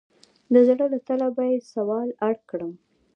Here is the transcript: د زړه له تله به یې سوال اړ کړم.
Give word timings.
د 0.53 0.55
زړه 0.67 0.85
له 0.93 0.99
تله 1.07 1.27
به 1.35 1.43
یې 1.51 1.57
سوال 1.73 2.09
اړ 2.27 2.35
کړم. 2.49 2.73